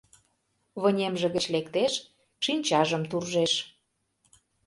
[0.81, 1.93] —вынемже гыч лектеш,
[2.43, 3.53] шинчажым туржеш.